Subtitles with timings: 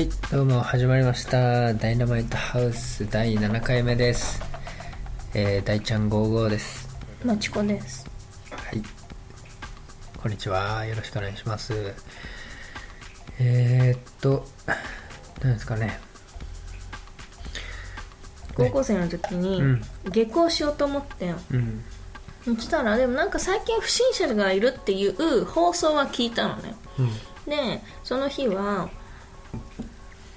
[0.00, 1.74] はいどうも始まりました。
[1.74, 4.40] ダイナマイトハウス第7回目です。
[5.34, 6.88] えー、大ちゃん55です。
[7.22, 8.08] まちこです。
[8.50, 8.82] はい。
[10.16, 10.86] こんにちは。
[10.86, 11.92] よろしくお願いします。
[13.38, 14.46] えー、っと
[15.42, 16.00] 何ですかね。
[18.54, 19.82] 高校生の時にうん。
[20.10, 21.36] 下校しようと思ってん。
[21.52, 21.84] うん。
[22.56, 26.74] そしたらでもなんか最近不審者がいるっていう放送は聞いたのね。
[26.98, 27.10] うん。
[27.44, 28.88] でその日は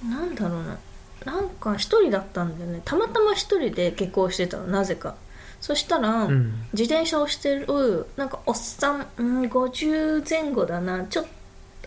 [0.09, 0.77] なんだろうな。
[1.25, 2.81] なんか一人だったんだよね。
[2.83, 4.65] たまたま一人で下校してたの。
[4.67, 5.15] なぜか。
[5.61, 6.53] そしたら、うん。
[6.73, 11.05] 自転車をしてるなんかおっさん、うん、50前後だな。
[11.05, 11.29] ちょっと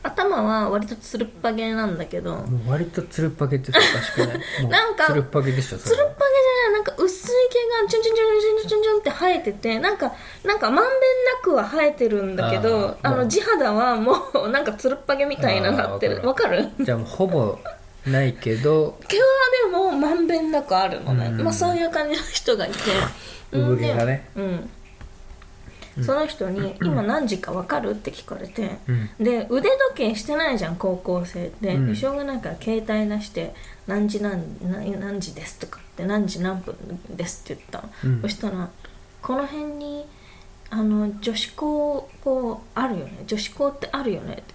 [0.03, 2.45] 頭は割とつるっぱげなんだけど。
[2.67, 4.41] 割とつるっぱげっておかしくない？
[4.71, 6.73] なんかつるっぱげでしょつるっぱげじゃない。
[6.75, 10.13] なんか薄い毛がチュンチュンチュンチュンチュンチュンって生えててなんか
[10.45, 10.93] なんかまんべんな
[11.43, 14.15] くは生えてるんだけどあの地肌はも
[14.47, 17.59] うなんかつるっぱげみたいななってるわかるじゃあもうほぼ
[18.07, 18.99] ないけど。
[19.09, 19.25] 毛は
[19.71, 21.43] でもまんべんなくあるのね、うん。
[21.43, 22.77] まあ、そういう感じの人がいて。
[23.53, 24.29] 産毛がね。
[24.37, 24.71] うん。
[26.03, 29.11] その人に「今何時か分かる?」って聞かれて、うん。
[29.19, 31.87] で腕時計してないじゃん高校生って、うん。
[31.89, 33.55] でしょうがないから携帯出して
[33.87, 36.77] 「何時何何何時です」とかって「何時何分
[37.11, 38.23] です」って言ったの、うん。
[38.23, 38.69] そしたら
[39.23, 40.07] 「この辺に
[40.69, 43.25] あの女子校こうあるよね。
[43.27, 44.55] 女子校ってあるよね」って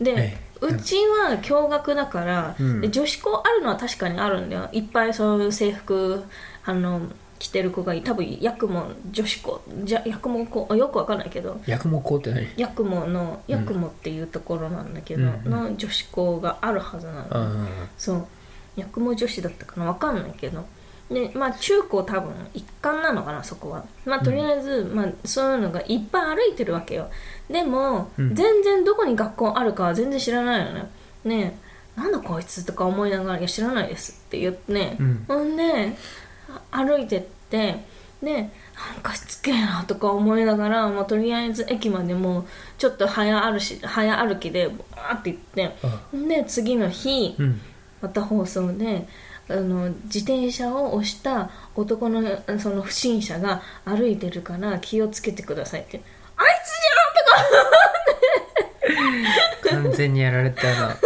[0.00, 0.66] で、ええ。
[0.66, 2.80] うちは共学だから、うん。
[2.80, 4.68] で女子校あるのは確かにあるんだよ。
[4.72, 6.24] いっぱいそういう制服
[6.64, 7.00] あの
[7.40, 12.46] 着てる子がい多分八雲女子校じゃ八雲校よくわかんないけど八雲校って何？
[12.56, 17.66] 八雲の八雲っていうところなんだけど、うんの女子校があるはずなの、あ
[17.98, 18.26] そう。
[18.76, 19.86] 八雲女子だったかな？
[19.86, 20.64] わかんないけど
[21.12, 23.84] でまあ中高多分一貫なのかなそこは。
[24.04, 27.10] まあとりあえず、まあ、そういうのがいっぱい歩いてるわけよ。
[27.50, 28.34] でも、うん。
[28.34, 30.90] 全然どこに学校あるかは全然知らないのね。
[31.24, 31.58] ね
[31.96, 35.24] えなんだこいつとか思いながら「いや知らないです」って言ってね、うん。
[35.28, 35.96] ほんで
[36.70, 37.84] あ歩いてって
[38.22, 38.48] でな
[38.98, 42.44] んかしつけえなとか思いながら、まあ、とりあえず駅までもう
[42.78, 45.76] ちょっと早歩し早歩きでバーって行って。
[45.82, 47.60] あで次の日、うん。
[48.00, 49.06] また放送で
[49.48, 52.22] あの自転車を押した男の
[52.58, 56.00] その不審者が歩いてるから気をつけてくださいって。
[56.36, 56.52] あ い
[59.70, 60.96] 完全にやられたな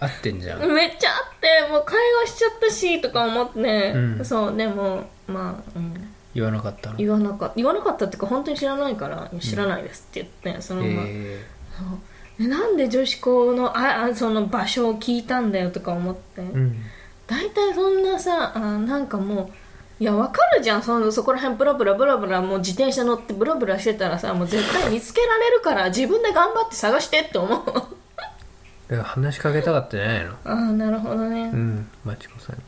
[0.00, 0.58] 合ってんじゃん。
[0.58, 4.24] つじゃんめっちゃあってもう会話しちゃったしとか思って、うん。
[4.24, 5.94] そうでもまあ、うん、
[6.34, 6.96] 言わなかったの？
[6.96, 7.54] 言わなかった。
[7.56, 11.44] 言わなかったっていうか本当に知らないから知らないですって言って、そのまま、え
[11.78, 12.42] そう。
[12.42, 16.82] でなんで女子校のああその場所を聞いたんだよとか思って、ーうん
[17.26, 20.82] 大体そんなさあなんかもういやわかるじゃん。
[20.82, 27.64] そのそこら辺ブラブラブラブラもう自転車乗ってブラブラしてたらさもう絶対見つけられるから自分で頑張って探してって思う。
[27.66, 30.32] だから話しかけたかったんじゃないの？
[30.44, 32.62] ああなるほどね、うんまちこさんに。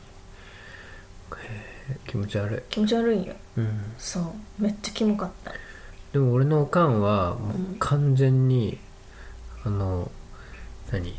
[1.37, 2.61] へー気持ち悪い。
[2.69, 3.33] 気持ち悪いよ。
[3.57, 3.93] うん。
[3.97, 4.23] そう。
[4.57, 5.53] めっちゃキモかった。
[6.11, 8.79] でも俺のおかんはもう完全に、
[9.63, 10.09] あの
[10.91, 11.15] 何？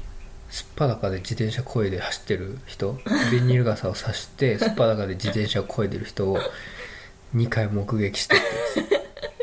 [0.51, 2.99] すっぱだかで自転車こいで走ってる人
[3.31, 6.39] ビニール傘を差して すっぱだかで自転車をこいでる人を
[7.35, 8.43] 2回目撃してて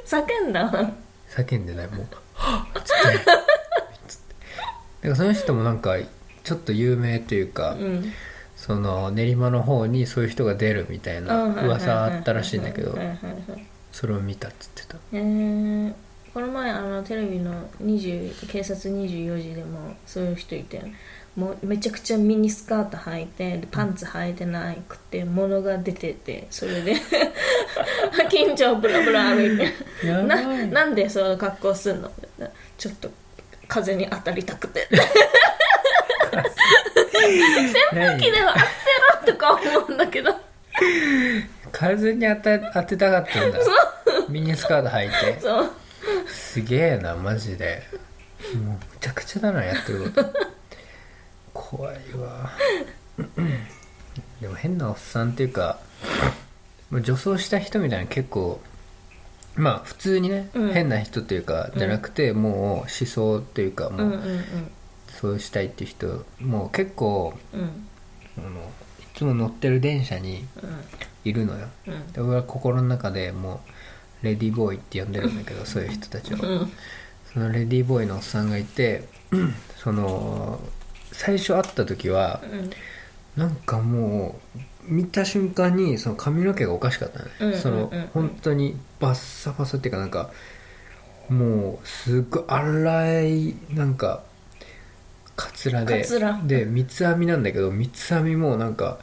[0.06, 0.92] 叫んだ
[1.30, 3.20] 叫んでないもう「はっ!」つって。
[4.08, 4.36] つって。
[5.02, 5.96] だからその人もなんか
[6.44, 8.14] ちょっと有名というか、うん。
[8.56, 12.98] その練馬の方にそういう人が出るみたいな噂あったらしいんだけど
[13.92, 14.98] それを見たっつってた。
[15.14, 15.94] えー
[16.38, 20.80] この前あのテレビの20警察24時でもそういう人いて
[21.36, 26.94] もうめちゃくちゃミニスカート履いてでパンツ履いてなくて物が出ててそれで
[28.30, 30.68] 近所をブラブラ歩いてない。
[30.68, 32.12] なんでその格好すんの？
[32.78, 33.10] ちょっと
[33.68, 34.88] 風に当たりたくて。
[37.94, 40.36] 何好きでは当てろとか思うんだけど。
[41.74, 43.58] 風に当て当てたかったんだ。
[44.30, 45.40] ミニスカート履いて。
[45.42, 45.72] そう
[46.58, 47.84] すげえなマジで。
[48.56, 50.34] もうむちゃくちゃだなやってること。
[51.54, 52.50] 怖いわ。
[54.42, 55.80] でも変なおっさんっていうか
[56.92, 58.60] 女装した人みたいなの結構
[59.56, 60.74] まあ普通にね、うん。
[60.74, 64.44] 変な人っていうかじゃなくて、もう思想っていうかもうんうんう
[65.10, 67.60] そうしたいっていう人もう結構うん。
[67.62, 67.88] うん
[68.40, 68.48] あの
[69.00, 70.44] いつも乗ってる電車に
[71.24, 71.68] いるのよ。
[71.86, 72.14] うん。
[72.14, 73.72] で俺は心の中でもう
[74.22, 76.38] レディーボーイって呼んでるんだけどそういう人たちを。
[76.38, 76.72] うん。
[77.34, 79.08] そのレディーボーイのおっさんがいて
[79.76, 80.60] その
[81.12, 82.70] 最初会った時はうん。
[83.38, 90.32] なんかもう見た瞬間にその髪の毛がおかしかったね、うんうんうんその本当にバッサバサっていうかなんか
[91.30, 94.24] もうすっごい荒いなんか
[95.36, 96.04] カツラで。
[96.46, 98.98] で三つ編みなんだけど三つ編みもなんか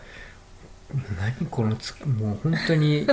[1.19, 3.07] 何このつもう本当に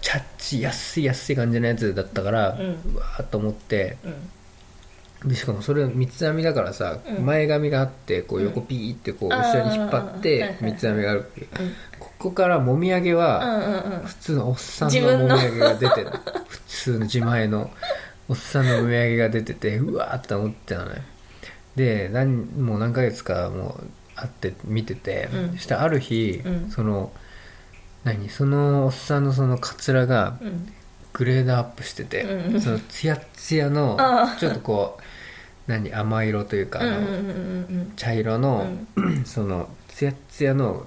[0.00, 3.96] チャッチ安い安い感じのやつだったから、ううんわーっと思って。
[4.04, 4.14] うん。
[5.24, 7.24] でしかもそれ三つ編みだからさ、うん。
[7.24, 10.56] 前髪があってこう横ピーってこう後ろに引っ張っあーはいてはい。
[10.60, 11.72] 三つ編みがあるうん。
[11.98, 14.06] ここからもみあげうはんうんうん。
[14.06, 16.10] 普通のおっさん自分ののもみあげが出てる
[16.48, 17.70] 普通の自前の
[18.28, 21.02] おっさんのもみあげが出ててうわーって思ってたのね
[21.76, 25.52] で何もう何ヶ月かもう会って見てて、うん。
[25.52, 26.70] そしてある日、うん。
[26.70, 27.10] その
[28.06, 28.30] 何？
[28.30, 30.72] そのおっさんのそのカツラがうん。
[31.12, 32.60] グレードアップしてて、うん。
[32.60, 33.96] そのツヤッツヤの
[34.38, 35.92] ちょっとこう何？
[35.92, 37.22] 甘色というか、あのうんうんうんう
[37.84, 38.66] ん茶色の、
[39.24, 40.86] そのツヤッツヤの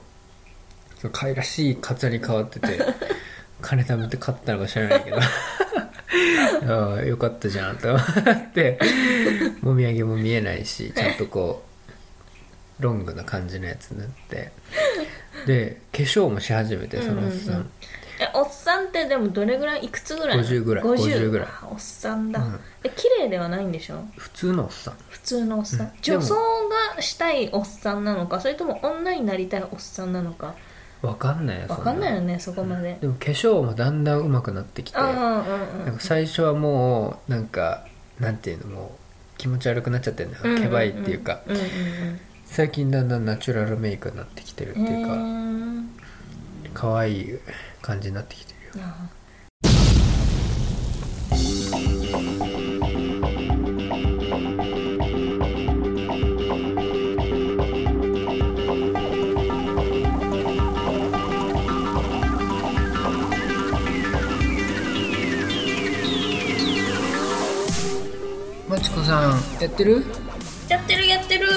[0.98, 2.80] その可愛らしいカツラに変わってて
[3.62, 5.18] 金貯めて買ったのか知らないけど。
[6.68, 8.80] ああよかったじゃんと思って
[9.62, 11.64] もみあげも見えないしちゃんとこ
[12.80, 14.52] うロングな感じのやつになって
[15.46, 17.70] で化粧もし始めてそのおっさん、うんうんうん。
[18.22, 20.84] えおっさんってでもどれぐらいいくつぐらいなの？50ぐらい。
[20.84, 21.48] 50, 50ぐらい。
[21.48, 22.60] あおっさんだ、うん。
[22.84, 24.04] で綺麗ではないんでしょ？
[24.18, 24.94] 普通のおっさん。
[25.10, 25.92] 普通のおっさん、うん。
[26.02, 26.36] 女装
[26.96, 30.56] がしたいおっさんなのかそれとも女になりたいおっさんなのか？
[31.02, 34.98] わかんないよわかんないよねそこまで、でも化粧もだんだん上手くなってきて。
[34.98, 35.42] ああ
[35.80, 37.86] うんなんか最初はもうなんか
[38.20, 38.98] なんていうのも
[39.36, 41.40] う気持ち悪くなっちゃってるんだうんよけばいっていうか。
[41.48, 42.20] うんうん
[42.52, 45.90] 最近だんだんナチュラルメイクになってきてるってうんいうかうん
[46.74, 47.40] 可愛い
[47.82, 48.86] 感じになってきてるよ。
[48.86, 49.10] あ
[68.68, 69.32] まちこさん
[69.62, 70.04] やってる？
[70.68, 71.48] やってるやってる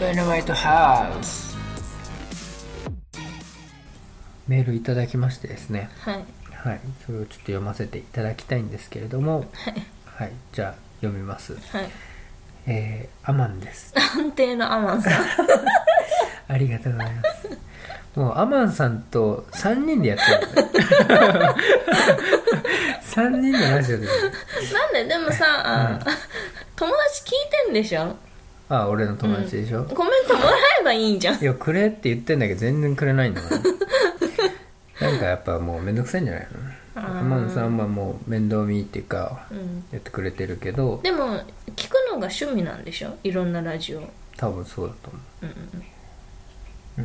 [0.00, 1.56] ダイナマイトハウス
[4.46, 5.90] メールいただきましてですね。
[6.00, 6.24] はい。
[6.54, 6.80] はい。
[7.04, 9.40] それをちょっと読ませていただきたいんですけれども。
[9.52, 9.74] はい。
[10.06, 10.32] はい。
[10.52, 11.54] じゃあ読みます。
[11.54, 11.88] はい。
[12.66, 13.92] えー、アマンです。
[13.96, 15.12] 安定のアマンさん。
[16.48, 17.58] ありがとうございます。
[18.18, 20.24] もうアマンさんと3人でやって
[20.60, 21.56] るんだよ
[23.02, 24.06] 3人のラジオで。
[24.06, 24.12] な
[24.88, 25.98] んででもさ、あ
[26.74, 27.30] 友達聞い
[27.66, 28.16] てんでしょ？
[28.70, 30.50] あ俺の友達でしょ、コメントもら
[30.80, 31.40] えばいいんじゃん。
[31.40, 33.48] いやくれって言ってんだけど全然くれないんだか
[35.00, 36.48] らなんかやっぱもうめんどくさいんじゃない
[36.94, 37.00] の？
[37.00, 39.84] アマンさんはもう面倒見っていうかうん。
[39.92, 41.00] やってくれてるけど。
[41.02, 41.40] でも
[41.76, 43.16] 聞くのが趣味なんでしょ？
[43.22, 44.02] いろんなラジオ。
[44.36, 45.46] 多分そうだと思う。
[45.46, 47.04] ん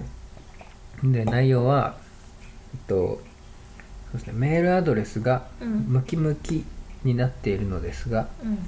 [1.03, 1.95] うんうで内容は
[2.73, 4.33] えっとそうですね。
[4.35, 5.69] メールアドレスがうん。
[5.87, 6.65] ムキムキ
[7.03, 8.65] になっているのですがうん。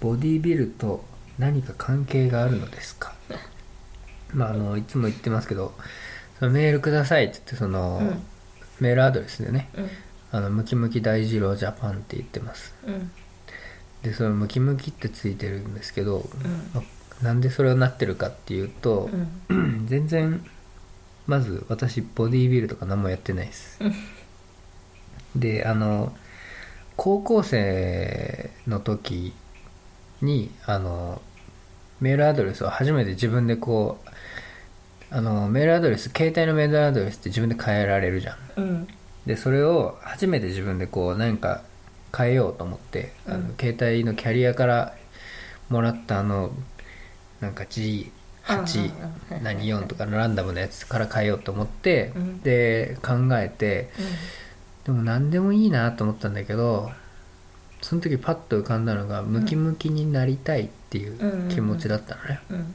[0.00, 1.04] ボディビルと
[1.38, 3.14] 何か関係があるのですか？
[4.32, 5.74] まああのいつも言ってますけど
[6.38, 8.22] そのメールくださいって言ってその、うん。
[8.80, 9.88] メールアドレスでねうん。
[10.32, 12.74] あのムキムキ大二郎ジャパンって言ってます。
[12.86, 13.10] うん。
[14.02, 16.28] でそのムキムキってついてるんですけど、
[16.74, 16.80] うん。
[16.80, 16.82] あ
[17.22, 19.08] なんでそれをなってるかっていうと
[19.48, 19.86] う、ん。
[19.88, 20.44] 全然
[21.26, 23.78] まず私ボディービルとか何もやってないです。
[25.34, 26.14] であの
[26.96, 29.34] 高校生の時
[30.22, 31.20] にあの
[32.00, 34.08] メールアドレスを初めて自分でこう
[35.10, 38.36] あのメールアドレス携帯のメールアドレスって自分で変えられるじゃん。
[38.56, 38.88] うん。
[39.24, 41.62] でそれを初めて自分でこう何か
[42.16, 43.54] 変えようと思って、あのうん。
[43.58, 44.94] 携帯のキャリアから
[45.68, 46.50] もらったあの
[47.40, 48.10] なんか G8
[48.48, 49.44] うんうんうん。
[49.44, 52.40] 何4とかのランダムなやつから変えようと思って、うん。
[52.40, 53.90] で考えて
[54.84, 56.90] でも何でもいいなと思ったんだけど
[57.86, 62.74] その時パッと浮かんだのがムキムキになりたいっていう気持ちだったのね、うん。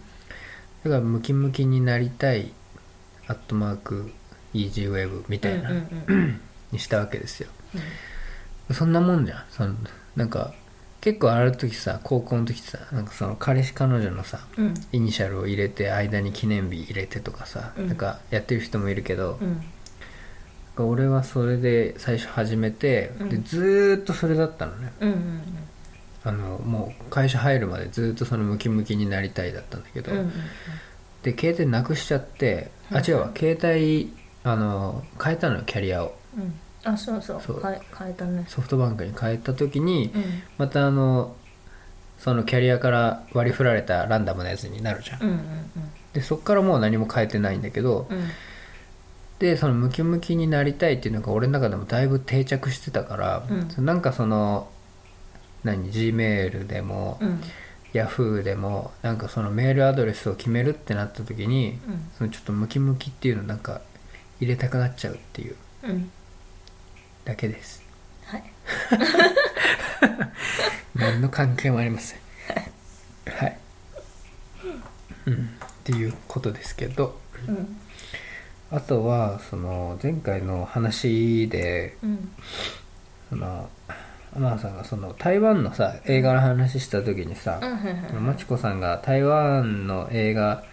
[0.85, 2.53] だからムキムキになりたい
[3.27, 4.09] アットマーク
[4.53, 6.41] EasyWeb みたいな、うんうん
[6.71, 7.49] にしたわけですよ。
[8.71, 9.43] そんなもんじゃん。
[9.51, 9.75] その
[10.15, 10.53] なんか
[11.01, 14.73] 結構ある時さ高校の時さなんかその彼氏彼女のさうんうん。
[14.93, 17.87] イニシャルを入れて間に記念日入れてとかさ、うん。
[17.87, 19.61] なんかやってる人もいるけど、うん
[20.87, 23.29] 俺はそれで最初始めて、うん。
[23.29, 24.91] でずーっとそれだったのね。
[24.99, 25.41] うんうん
[26.23, 30.31] あのもう会社入るまでずーっとそのムキムキになりたいだったんだけど、うんうん
[31.23, 33.31] で携帯なくしちゃってあはい違うわ。
[33.35, 34.11] 携帯
[34.43, 36.15] あの変えたのよキャリアを。
[36.35, 36.53] うん。
[36.83, 37.41] あそうそう。
[37.41, 37.61] そう。
[37.61, 38.45] 変え変えたね。
[38.47, 40.23] ソフトバンクに変えた時に、うん。
[40.57, 41.35] またあの
[42.17, 45.39] そのキャリアから割り振られたランダムなやつになるじゃん、うんうん。
[46.13, 48.29] でそっからもう何も変えてないんだけどうん
[49.41, 53.85] でそのムキムキになりたいっていうのが俺の中でもだいぶ定着してたから、うん。
[53.85, 54.69] なんかその
[55.63, 57.41] 何 G メールでも、うん。
[57.91, 62.09] ヤフーでもなんかそのメールアドレスを決めるってなった時にうん。
[62.19, 63.81] そのちょっとムキムキっていうのなんか
[64.39, 65.55] 入れたくなっちゃうっていう
[65.85, 66.11] うん。
[67.25, 67.83] だけです。
[68.25, 68.43] はい。
[70.93, 72.19] 何の関係もありません。
[73.25, 73.57] はい、
[75.25, 75.37] うん、っ
[75.83, 77.19] ていうことですけど。
[77.47, 77.80] うん
[78.71, 82.31] あとはその前回の話でうん。
[83.29, 83.69] その
[84.33, 88.13] 天野さんがその台湾のさ映画の話した時にさ、うんはいはい。
[88.13, 90.63] まちこさんが台湾の映画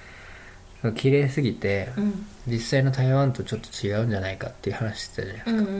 [0.82, 2.26] が綺麗すぎて、うん。
[2.46, 5.70] 実際の台湾とちょっと違うんじゃないかっていう話してたじゃないですか、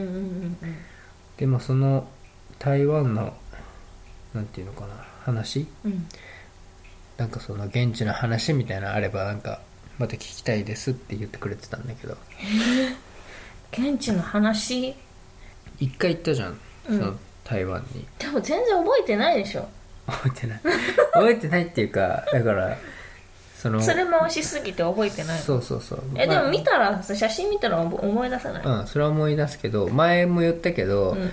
[1.39, 2.09] でもその
[2.59, 3.33] 台湾の
[4.35, 4.95] なんていうのかな
[5.25, 5.67] 話？
[5.85, 6.07] うん。
[7.17, 9.61] なんかその現地の話みたいなのあればなんか
[9.99, 12.17] また聞きたいですって言ってくれてたんだけど。
[13.73, 14.95] 現地の話？
[15.79, 16.99] 一回行ったじゃん、うん。
[16.99, 17.15] その
[17.45, 18.07] 台湾に。
[18.19, 19.69] でも全然覚えてないでしょ。
[20.07, 20.61] 覚えてない。
[21.13, 22.77] 覚えてないっていうか だから
[23.57, 25.39] そのそれ回しすぎて覚えてない。
[25.41, 26.03] そうそうそう。
[26.15, 28.65] えでまあも見たらさ写真見たら思思い出さない？
[28.65, 31.31] うんそれは思い出すけど前も言ったけど、うん。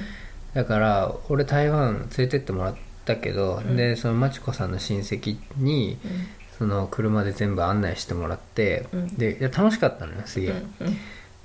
[0.54, 3.76] だから俺台湾連れてってもらったけど、ん。
[3.76, 9.08] でそのまちこさんの親戚にうんその車で全部案内してもらって、うん。
[9.16, 10.98] でいや楽しかったのよすげえ、うん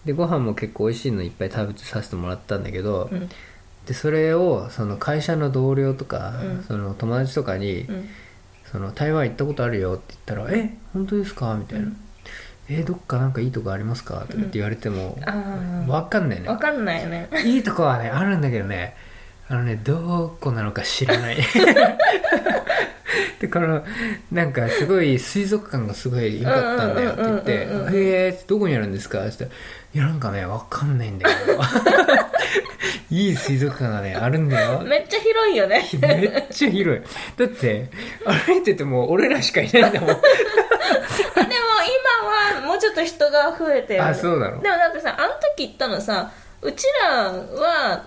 [0.05, 3.29] でご飯も結構美味しいのいっぱい食べてさせてもらったんだけど、うん。
[3.87, 6.65] でそれをその会社の同僚とか、うん。
[6.65, 8.09] その友達とかに、うん。
[8.73, 11.87] その台湾行ったことあるよって言ったら「え本当ですか?」みたいな。
[11.87, 11.97] うん
[12.71, 15.87] 「えどっかなんかいいとこありますか?」とかって言われても、あー。
[15.87, 16.49] わかんないね。
[16.49, 17.29] わかんないよね。
[17.45, 18.97] いいとこはねあるんだけどね
[19.49, 21.39] あのねどこなのか知らない
[23.41, 23.85] でこの
[24.33, 27.99] なんかすごい水族館がすごい良かったんだよって言ってうんうんうんうん「へ
[28.29, 29.61] えどこにあるんですか?」って言ったら
[29.95, 31.61] 「いやなんかねわかんないんだけど
[33.11, 35.89] いい水族館がねあるんだよ」めっちゃ広いよね。
[36.01, 37.03] めっちゃ広い。
[37.37, 37.91] だって
[38.47, 40.09] 歩いてても俺らしかいないんだもん。
[40.09, 40.21] でも
[42.55, 44.05] 今はもうちょっと人が増えてる。
[44.05, 44.63] あそうなの。
[44.63, 46.31] でもだってさあの時行ったのさ
[46.63, 48.05] うちらは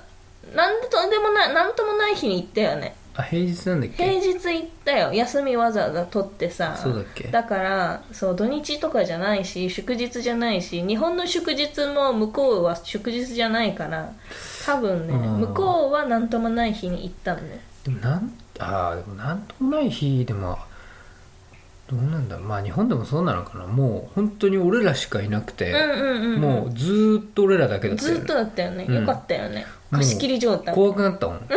[0.56, 4.04] 何とでもない何ともない日に行ったよねあ平日なんだっけ？
[4.04, 5.14] 平日行ったよ。
[5.14, 6.76] 休みわざわざ取ってさ。
[6.76, 7.28] そうだっけ？
[7.28, 14.12] だからそう土日とかじゃないし祝日じゃないし日本の祝日も向こうは祝日じゃないから
[14.66, 15.40] 多分ねうん。
[15.42, 20.58] 向こうは何ともない日に行ったんだよでもなんああでもなんともない日でも
[21.88, 23.66] どうなんだまあ日本でもそうなのかな。
[23.68, 25.76] もう本当に俺らしかいなくて、
[26.40, 28.96] もうずーっと俺らだけだったよ、ね、ずっとだったよね、うん。
[29.02, 29.66] よかったよね。
[29.92, 30.74] 貸し切り状態。
[30.74, 31.42] 怖くなったもん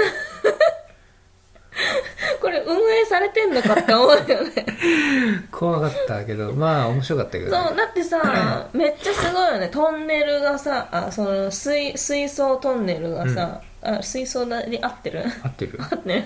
[2.41, 4.67] これ運営されてんのかって思うよね。
[5.51, 9.69] 怖かったけどまあ面白かったけど、そうだってさ めっちゃすごいよね。
[9.69, 15.25] トンネルがさあその水水槽トンネルがさ、あ水槽で合ってる？
[15.43, 15.79] 合ってる。
[15.81, 16.23] 合ってる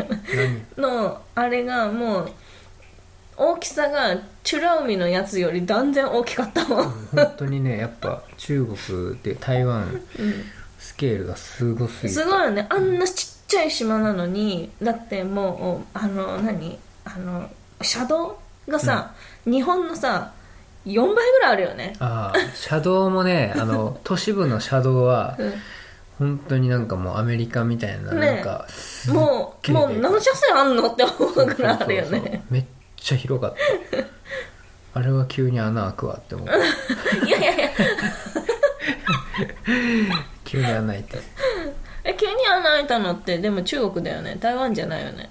[0.77, 0.83] 何？
[0.83, 2.33] のあれがもう
[3.37, 10.45] 大きさがチュラ海のやつより断然大きかったもん、本当にねやっぱ中国で台湾うん。
[10.81, 12.09] スケールがすごすぎて。
[12.09, 12.67] すごいよね。
[12.71, 16.79] あんなちっちゃい島なのにだってもうあの何？
[17.05, 17.51] あの
[17.83, 18.39] 車道
[18.69, 19.15] がさ、
[19.45, 20.33] 日本のさ
[20.87, 25.53] 4倍ぐらいあるよね、ああ車道もねあの 都市部の車道はうん。
[26.21, 28.67] 本当になんかもうアメリカみたいなねなんか
[29.09, 32.45] もうもう何車線あんのって思うぐらいあるよね。
[32.51, 32.65] めっ
[32.95, 33.59] ちゃ広かった。
[35.01, 36.49] あれは急に穴開くわって思う
[37.27, 37.71] いやいやいや。
[40.45, 41.19] 急に穴開いて
[42.11, 44.37] え急に穴開いたのってでも中国だよね。
[44.41, 45.31] 台湾じゃないよね。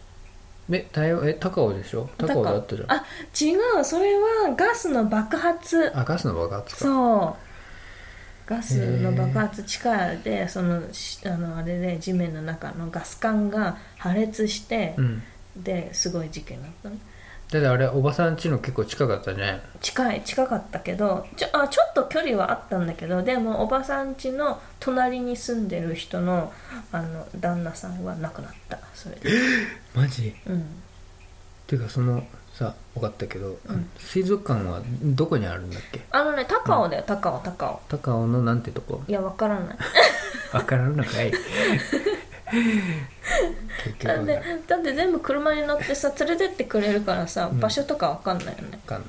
[0.72, 2.10] え台湾え高尾でしょ？
[2.18, 2.92] 高尾だったじゃん。
[2.92, 2.96] あ
[3.40, 3.84] 違う。
[3.86, 5.92] それはガスの爆発。
[5.98, 6.82] あガスの爆発か。
[6.82, 8.50] そう。
[8.50, 15.24] ガスの爆発力でそのしあのあれで地面の中のガス管が破裂してう、ん。
[15.58, 16.96] ですごい事件になったの
[17.52, 19.62] だってあれおばさん家の結構近かったね。
[19.82, 26.54] 近い近かったけどちょあちょっと距離はあったんだけどでもおばさん家の隣に住んでる人の
[26.92, 28.78] あの旦那さんは亡くなった。
[28.94, 29.32] それで。
[29.96, 30.36] マジ？
[30.46, 30.64] うん。
[31.66, 36.02] ていうかそのさ分かったけど、あの水族館はどこにあるんだっけ？
[36.12, 37.82] あのね高尾だよ高尾高尾。
[37.90, 39.02] 高尾のなんてとこ？
[39.08, 39.78] いやわからない。
[40.52, 41.32] 分からんのかい
[43.84, 49.00] 結局だだって全部車に乗ってさ連れてってくれるからさ場所とかわかんないよね、分かん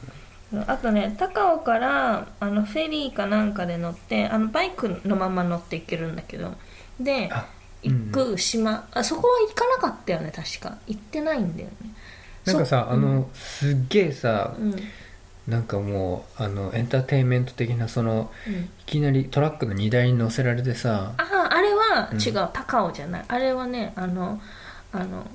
[0.52, 0.64] ない。
[0.66, 6.54] あとね高尾からあのフェリーかなんかで乗ってあのバイクのまま乗って行けるんだけど
[6.98, 7.46] であ
[7.82, 10.76] 行く島、あそこは行かなかったよね確か。
[10.86, 11.74] 行ってないんだよね。
[12.44, 14.76] なんかさそあのすっげえさうん。
[15.48, 18.54] なんかもうあのエンターテインメント的なそのうん。
[18.54, 22.20] いきなりトラックの荷台に乗せられてさあああれはうん。
[22.20, 23.24] 違う、高尾じゃない。
[23.26, 24.40] あれはねあの
[24.92, 25.26] あの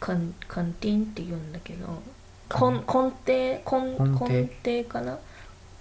[0.00, 2.02] カンカンティンって言うんだけど
[2.50, 5.18] 根根底根根底根底かな？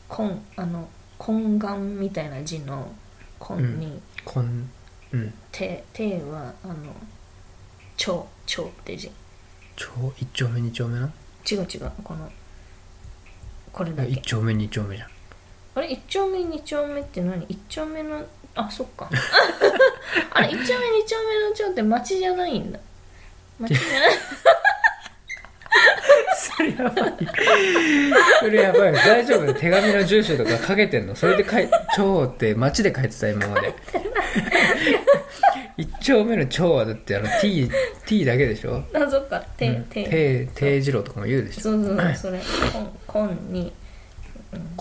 [0.09, 0.87] 根あの
[1.19, 2.91] 根願みたいな字の
[3.39, 4.69] 根に、こん
[5.13, 5.33] うん。
[5.51, 6.75] 手手はあの
[7.95, 9.09] 蝶蝶って字。
[9.75, 11.11] 超一丁目二丁目な？
[11.49, 12.29] 違う違うこの
[13.71, 14.11] これだけ。
[14.11, 15.09] 一丁目二丁目じゃん。
[15.75, 15.91] あれ？
[15.91, 17.45] 一丁目二丁目って何？
[17.47, 19.09] 一丁目のあそっか。
[20.33, 20.47] あれ？
[20.49, 22.79] 一丁目二丁目の丁って町じゃないんだ
[23.59, 24.11] 町じゃない
[26.35, 27.13] それやばい。
[28.39, 28.93] それやばい。
[28.93, 29.53] 大丈夫？
[29.53, 31.15] 手紙の住所とか書けてんの？
[31.15, 33.73] それで書い「蝶」って街で書いてた今まで。
[35.77, 37.69] 一丁目の「蝶」はだってあの T,
[38.05, 38.83] T だけでしょ？
[38.93, 39.39] あそっか。
[39.57, 39.83] 手うん。
[39.85, 41.61] 手定定次郎とかも言うでしょ？
[41.61, 42.41] そうそうそうそれ。
[43.13, 43.73] 根根に。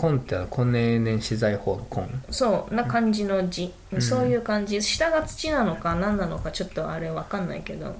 [0.00, 4.00] 根ってあの根年年資材法の根そうな感じの字、ん。
[4.00, 4.80] そういう感じ。
[4.83, 7.97] 下が土なのか何なのかちょっとあれわかんないけど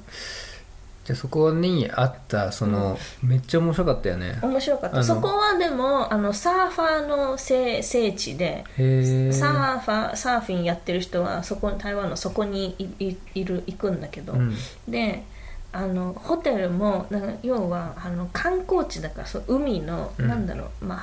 [1.07, 4.41] じゃあそこにあったその、めっちゃ面白かったよね。
[4.43, 5.05] 面白かった。
[5.05, 14.57] そこはでもあのサーファーの聖聖地でサーファーサーフィンやってる人はそこ台湾のそこにいいいる行くんだけど、うん。
[14.89, 15.23] で
[15.71, 20.27] あのホテルもなんか要はあの観光地だからそう海の、うん。
[20.27, 20.99] なんだろうまあ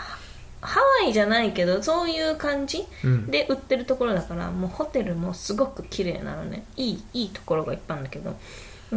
[0.60, 3.32] ハワイじゃないけどそういう感じうん。
[3.32, 6.66] で売ってるところだからもうホテルもすごく綺麗なのね。
[6.76, 8.36] いいいいところがいっぱいあるんだけど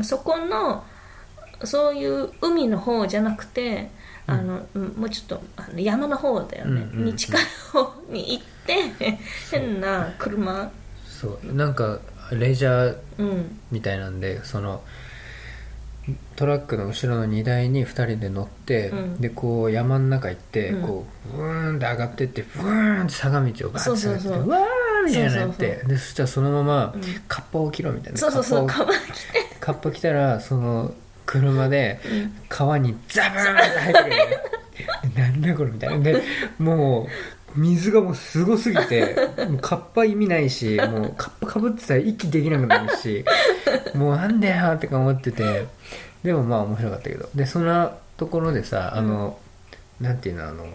[0.02, 0.82] そこの
[1.64, 3.90] そういう海の方じゃなくて
[4.26, 7.04] あの、もうちょっとあの山の方だよね、うんうんうん。
[7.06, 9.18] に近い方に行って
[9.50, 10.70] 変な車。
[11.06, 11.54] そう。
[11.54, 12.00] なんか
[12.32, 14.82] レジャーうんみたいなんでその
[16.36, 19.20] トラックの後ろの荷台に2人で乗って、うん。
[19.20, 20.86] でこう山の中行って、うん。
[20.86, 27.00] こうブーンって上がってってブーンって坂道をバーッて下がってってわーみたいになってでそしたらそのまま、うん。
[27.28, 28.18] カッパを切ろうみたいな。
[28.18, 28.66] そうそうそう。
[28.66, 29.56] カッパ着て。
[29.60, 30.92] カッパ来たらその
[31.26, 34.16] 車でうん川にザブーンって入ってくるね。
[35.14, 35.98] でなんだこれみたいな。
[35.98, 36.22] で
[36.58, 37.08] も
[37.54, 39.14] う水がもうすごすぎて
[39.48, 43.24] もうカッパ意味ないしもうカッパかぶってたら息できなくなるし
[43.94, 45.66] もうなんだよってか思ってて。
[46.22, 47.28] でもまあ面白かったけど。
[47.36, 49.38] でそのところでさあの、
[50.00, 50.66] なんていうのあの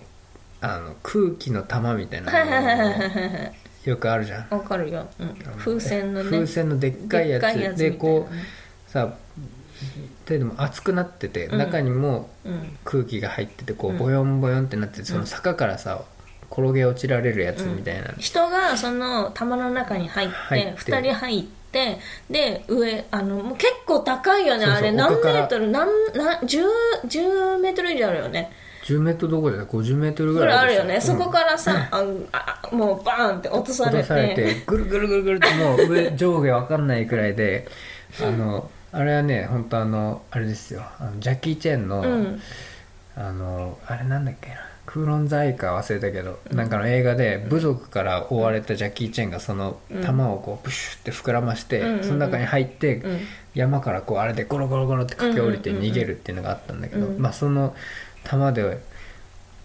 [0.62, 2.32] あの空気の玉みたいな
[3.84, 4.48] よくあるじゃん。
[4.50, 7.42] わかるよ、うん、風船のね風船のでっかいやつ。
[7.76, 8.26] でっかい
[10.22, 11.58] やつみたいうさででも熱くなってて、うん。
[11.58, 12.78] 中にもうん。
[12.84, 13.98] 空気が入っててこううん。
[13.98, 16.04] ボヨンボヨンってなっててその坂からさ
[16.52, 20.92] 転げ落ちられるやつみたいな、人がその玉の中に入って入って。
[20.92, 24.92] 2人入ってで上あのもう結構高いよねそうそうあれ。
[24.92, 26.66] 何メ丘からートル何何 10,
[27.06, 28.52] 10メートル以上あるよね。
[28.84, 33.98] 10メートルどころで50メートルぐぐらいあるよね、そこらからさ、ああもうバーンって落とされて。
[34.00, 37.68] 落とされてぐるぐるぐるぐるってもう上上下わかんないくらいで
[38.22, 40.84] あのあれはね本当あのあれですよ。
[41.00, 42.42] あのジャッキー・チェンの、うん。
[43.16, 44.56] あのあれなんだっけな。
[44.86, 52.04] クーロンザイか忘れたけど、なんかの映画で部族から追われたジャッキー・チェンがその弾をこうプシュって膨らまして、うんうんうん。
[52.04, 53.20] その中に入って、うん。
[53.54, 57.20] 山からこうあれでゴロゴロゴロって駆け下りて逃げるっていうのがあったんだけど、うん。
[57.20, 57.76] まあその
[58.24, 58.80] 弾で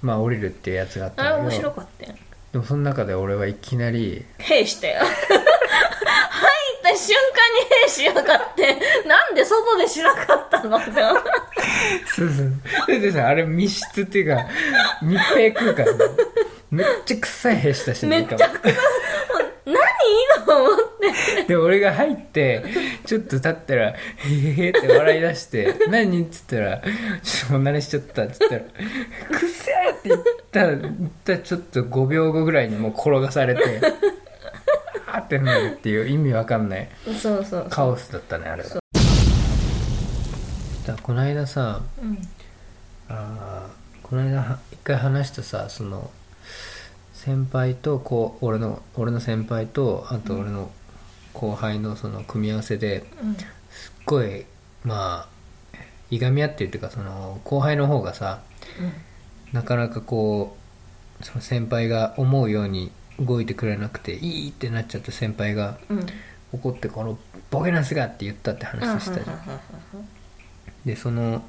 [0.03, 2.15] まあ降りるっていうやつがあったあれ面んだけど白かったよ。
[2.53, 5.01] でもその中で俺はいきなり 兵したよ。
[5.01, 5.09] 入
[6.89, 10.77] った瞬間に兵しやがって なんで外でしなかったの？
[10.79, 10.91] っ て
[12.07, 12.53] そうそう。
[12.87, 14.47] そでさあれ密室っていうか
[15.03, 16.05] 密閉空間で
[16.71, 18.79] めっちゃ臭い部屋したしめっちゃくちゃ
[19.67, 19.77] 何？
[20.47, 21.45] と思って。
[21.49, 22.63] で俺が入って
[23.05, 23.95] ちょっと経ったら「へ
[24.29, 26.83] へへ」って笑い出して「何?」っつったら
[27.23, 28.61] 「ちょっとおなれしちゃった」っつったら
[29.39, 30.23] 「くせえ!」って言っ
[30.53, 30.83] た言っ
[31.25, 33.63] たちょっと5秒後ぐらいにもう転がされて。
[33.65, 36.89] あーってなるっていう意味わかんない
[37.21, 38.69] そうそうカオスだったねあれは。
[40.87, 42.19] だこの間さうん。
[43.09, 46.11] あーこの間は一回話したさその
[47.13, 50.71] 先輩とこう俺の俺の先輩とあと俺の
[51.35, 53.35] 後輩のその組み合わせでうん。
[53.37, 53.45] すっ
[54.07, 54.45] ごい
[54.85, 55.77] まあ
[56.11, 58.41] いがみ合ってるっていうかその後輩の方がさ
[59.53, 60.57] なかなかこ
[61.21, 65.79] うその先輩が思うように動いてくれなくていいってなっちゃった先輩が
[66.53, 67.19] 怒ってこの
[67.51, 69.41] ボケなすがって言ったって話したじゃん。
[70.85, 71.43] でそのやっ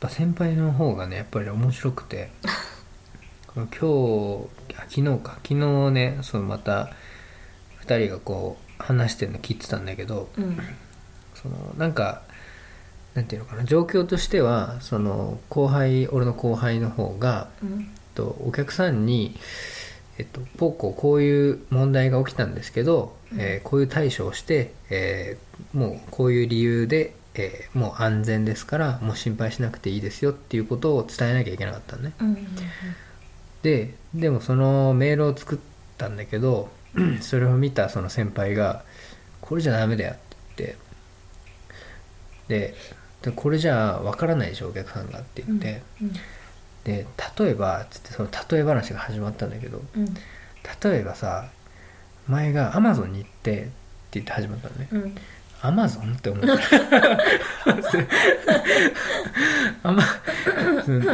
[0.00, 2.30] ぱ先輩の方がねやっぱり面白くて
[3.46, 5.38] この今日あ昨日か。
[5.42, 6.90] 昨日ねそのまた
[7.84, 10.58] 2人がこう話してるの聞いてたんだけどうん。
[11.34, 12.22] そのなんか
[13.14, 17.88] なんていうのかな状況としてはその後輩俺の後輩の方がうん。
[18.14, 19.36] とお客さんに、
[20.22, 23.40] えっと、ポーコーこういう問題が起きたんですけど、うん。
[23.40, 32.12] えーこういう対処をして、えーもうこういう理由で、えーもう安全ですからもう心配しなくていいですよっていうことを伝えなきゃいけなかったのね。
[32.20, 32.36] うん
[33.62, 35.58] ででもそのメールを作っ
[35.98, 36.68] たんだけど
[37.20, 38.84] それを見たその先輩が
[39.40, 40.22] 「これじゃダメだよ」って。
[40.56, 40.76] 言って
[42.48, 42.74] で
[43.22, 46.12] でこれじゃあ分からないでしょお客さんがって言って、うん
[46.84, 47.06] で
[47.38, 50.14] 例えばつってその例え話が始まったんだけどうん。
[50.82, 51.48] 例えばさ
[52.28, 53.70] 前がアマゾンに行ってって
[54.12, 54.88] 言って始まったのね。
[54.92, 55.14] うん。
[55.62, 56.54] アマゾンって思った。
[59.88, 60.02] アマ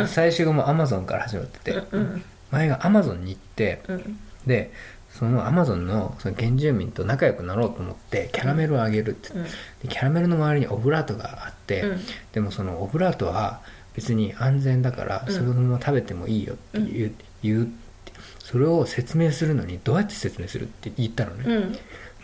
[0.06, 2.24] 最初がもうアマゾンから始まっててうん。
[2.50, 4.18] 前がアマゾンに行ってうん。
[4.46, 4.72] で
[5.10, 9.44] そのアマゾンのその原住民と仲良くなろうと思ってキャラメルをあげるってうん。
[9.44, 9.50] で
[9.88, 12.00] キャラメルの周りにオブラートがあって、うん。
[12.32, 13.60] でもそのオブラートは
[13.98, 15.34] 別に安全だからうん。
[15.34, 21.44] それをまま食べてもいいよって言う,、言うってそれを説明するのにどうやって説明するって言ったのね、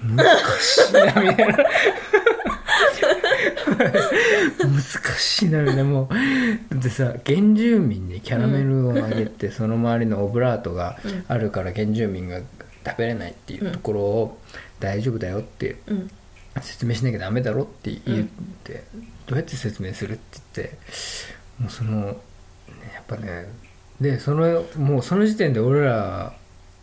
[0.02, 0.16] うん。
[0.16, 0.26] 難
[0.60, 1.56] しいなみたいな。
[4.58, 4.82] 難
[5.18, 5.84] しいなみたいな。
[5.84, 6.08] も
[6.70, 11.24] うでさ原住民にキャラメルをあげて、その周りのオブラートがうん。
[11.26, 12.38] あるから原住民が
[12.86, 14.38] 食べれないっていうところを
[14.78, 16.10] 大丈夫だよってうん。
[16.62, 18.26] 説明しなきゃダメだろって言っ
[18.62, 18.84] て、
[19.26, 20.78] どうやって説明するって言って
[21.58, 22.14] もうそのね
[22.94, 23.46] やっぱね
[24.00, 26.32] でそのもうその時点で俺ら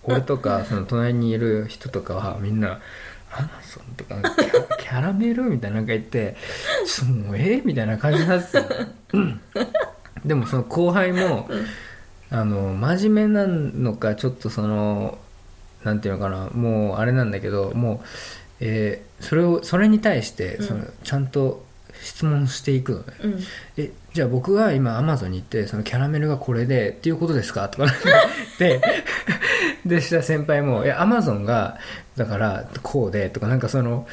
[0.04, 2.80] 俺とか その隣にいる人とかはみんな
[3.34, 6.36] 「アマゾンとかキャ キャラメル?」みたいななんか言って
[6.86, 8.68] 「ちょっともうええ?」みたいな感じになってたの
[9.14, 9.42] うん
[10.26, 11.50] でもその後輩も、
[12.30, 15.18] あの真面目なのかちょっとその
[15.84, 18.08] なんていうのかなもうあれなんだけどもう、
[18.60, 21.66] えーそれをそれに対してうんその、ちゃんと
[22.04, 23.40] 質問していくのね、うん。
[23.78, 27.70] えじゃあ僕が今アマゾンに行ってそのキャラメルがこれでっていうことですか？
[27.70, 28.82] とか言って。
[29.86, 31.78] でした先輩も「いやアマゾンが
[32.16, 34.08] だからこうで」とかなんかその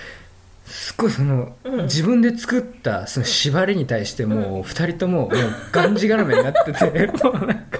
[0.64, 1.85] すっごいその、うん。
[1.85, 5.31] 自分で作ったその縛りに対してもう二人とももう
[5.73, 7.79] がんじがらめになってて もうなんか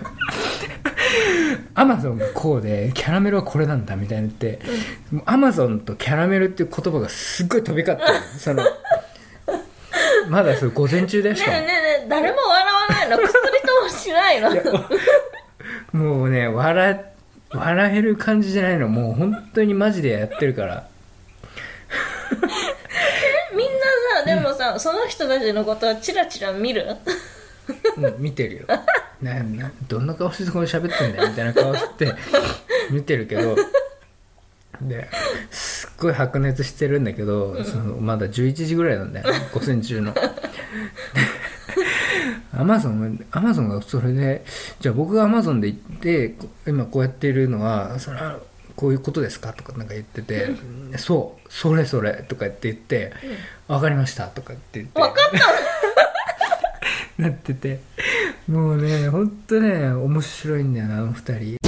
[1.75, 4.61] アマゾンがこうでキャラメルはこれなんだみたいに言って、
[5.27, 8.19] アマゾンとキャラメルっていう言葉がすっごい飛び交ってる。
[8.37, 8.65] その
[10.29, 13.19] まだそれ午前中でしかもねえねえねえ誰も笑わないの。
[13.19, 14.51] 薬ともしないの。
[15.93, 17.05] もうね笑
[17.51, 18.89] 笑える感じじゃないの。
[18.89, 20.87] もう本当にマジでやってるから。
[23.57, 23.73] みんな
[24.21, 26.97] さでもさその人たちのことはチラチラ見る？
[27.97, 28.67] うん見てるよ。
[29.23, 32.15] ななどんな顔してそこで喋ってんだよみたいな顔して
[32.91, 33.57] 見てるけど
[34.83, 35.09] で
[35.51, 39.49] すっごい白熱してるんだけど、そのまだ11時ぐらいなんだよね。
[39.53, 40.15] 午前中の。
[42.53, 44.45] アマゾンアマゾンがそれで
[44.81, 48.41] じゃあ僕がアマゾンで行ってこ今こうやっているのはそれは
[48.75, 50.49] こういうことですかとかなんか言ってて
[50.99, 53.13] 「そうそれそれ」とかって言って
[53.69, 55.01] 「分かりました」とかって言って。
[55.01, 55.41] 分かっ
[57.17, 57.23] た。
[57.23, 57.81] なってて。
[58.49, 61.68] もうねほんとね面白いんだよなあの二人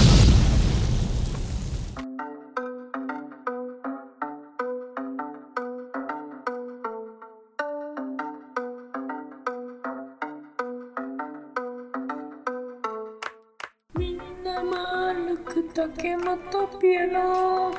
[16.50, 17.72] 竹本ピアノ。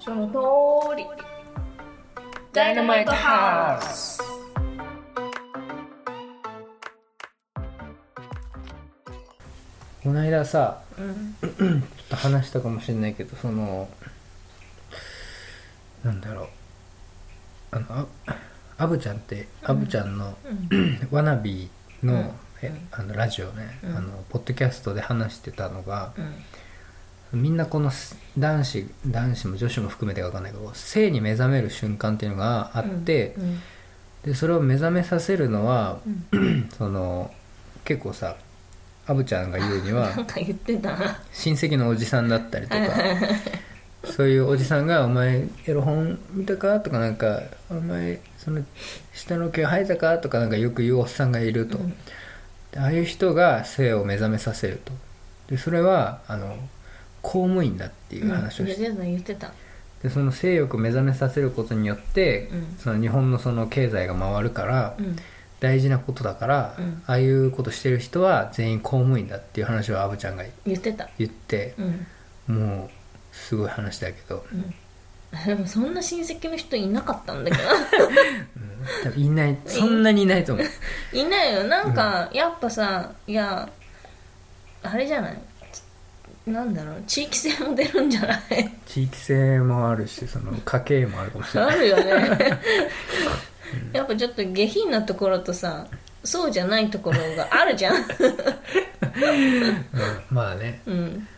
[0.00, 1.06] その通り。
[2.52, 4.20] ダイナマイトハウス。
[10.02, 11.36] この間さうん。
[11.40, 13.88] ちょっと話したかもしれないけどその
[16.02, 17.76] なんだろう。
[17.76, 18.36] あのあ
[18.78, 20.36] アブちゃんってアブちゃんの、
[21.12, 22.30] ワナビーの,、うん。
[22.62, 23.96] えあのラジオね、うん。
[23.96, 26.34] あのポッドキャストで話してたのがうん
[27.32, 33.60] みんなこのす男子男子も女子も含めてか分かんないけど性に目覚める瞬間っていうのがあって、うん
[34.24, 35.98] でそれを目覚めさせるのは
[36.32, 37.32] うん その
[37.84, 38.36] 結構さ
[39.06, 40.90] アブちゃんが言うには なんか言ってた。
[40.90, 42.80] な親戚のおじさんだったりとか
[44.04, 48.62] そういうおじさんが「お前エロ本見たか?」とかなんか「お前その
[49.12, 51.78] 下の毛生えたか?」とかなんかよく言うおっさんがいると、
[52.76, 54.92] ああいう人が性を目覚めさせると。
[55.48, 56.56] でそれはあの
[57.22, 59.52] 公務員だっていう話をして、言ってた言ってた。
[60.02, 62.76] でその性欲を目覚めさせることによって、うん。
[62.78, 65.16] その日本のその経済が回るから、うん。
[65.60, 67.02] 大事なことだから、うん。
[67.06, 71.10] ああいうことしてる人は全員公務員だっていう話をアブちゃんが言ってた。
[71.18, 71.74] 言って
[72.48, 72.58] うん。
[72.58, 74.74] もうすごい話だけど、うん。
[75.46, 77.62] でもそんな親戚の人いなかったんだけど。
[78.56, 78.86] うん。
[79.04, 79.58] 多分いない。
[79.66, 81.16] そんなにいないと思う。
[81.16, 81.64] いないよ。
[81.64, 83.68] なんか、やっぱさいや
[84.82, 85.38] あれじゃない？
[86.50, 87.02] なんだろう。
[87.06, 88.40] 地域性も出るんじゃない？
[88.86, 91.76] 地域性もあるしその家計もあるかもしれない。
[91.76, 92.60] あるよね。
[93.92, 95.86] やっぱちょっと下品なところとさ
[96.24, 97.96] そうじゃないところがあるじゃん。
[97.96, 98.04] うん。
[100.30, 100.82] まあね。
[100.86, 101.28] うん。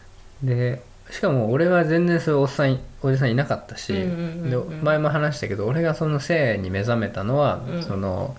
[0.43, 4.11] でしかも俺は全然そういうおっさんおじさんいなかったし、うんうんう
[4.47, 4.83] んでうん。
[4.83, 7.83] 前も話したけど俺がその性に目覚めたのは、うん。
[7.83, 8.37] その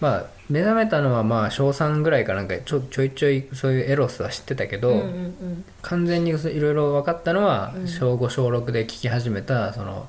[0.00, 7.88] まあ目覚めたのはまあ小3ぐらいかなんかちょちょいちょいそういうエロスは知ってたけど、うんうん完全にいろいろ分かったのは、うん。
[7.88, 10.08] 小5小6で聞き始めたその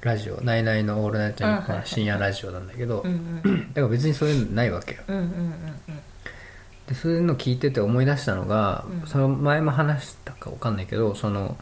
[0.00, 3.68] ラジオ「ナイナイのオールナイトニッポン」深夜ラジオなんだけど、うんうんうん。
[3.68, 5.02] だから別にそういうのないわけよ。
[5.06, 5.54] うんうんうん
[6.86, 9.08] でそういうの聞いてて思い出したのが、うん。
[9.08, 11.56] その前も話したか分かんないけどその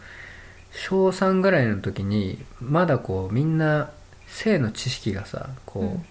[0.71, 3.91] 小3ぐらいの時にまだこうみんな
[4.27, 6.05] 性の知識がさこう、うん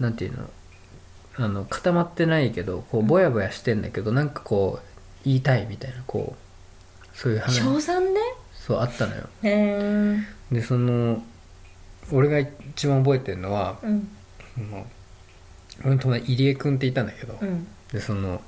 [0.00, 0.50] なんていうの？
[1.36, 4.86] あの固まってないけどこうぼやぼやしてんだけど、なんかこう
[5.24, 7.60] 言いたいみたいなこうそういう話。
[7.60, 8.20] 小3で？
[8.54, 9.22] そうあったのよ。
[9.42, 10.16] へえ
[10.50, 11.22] でその
[12.12, 14.08] 俺が一番覚えてるのはうん。
[14.54, 14.86] その
[15.82, 17.66] 俺の友達入江君っていたんだけど、うん。
[17.92, 18.42] でその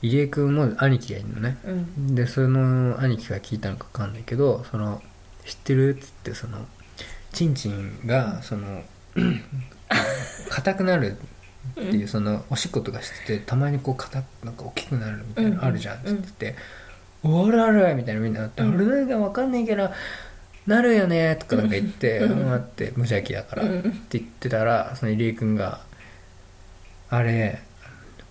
[0.00, 1.58] 入江君も兄貴がいるのね。
[1.64, 2.14] うん。
[2.14, 5.02] でその兄貴が聞いたのか分かんないけどその
[5.44, 6.66] 「知ってる?」っつってその
[7.32, 8.82] チンチンがその
[10.50, 11.16] 硬くなる
[11.72, 16.56] っていうそのおしっことかしててたまにこう硬くなんか大きくなるみたいなのあるじゃんっつってて
[17.22, 19.90] 「おらら」みたいなみんななって「うん俺なんか分かんないけど
[20.66, 23.78] なるよね」とかなんか言って「うん」って無邪気だからうん。
[23.80, 25.80] って言ってたらその入江君が
[27.08, 27.60] 「あれ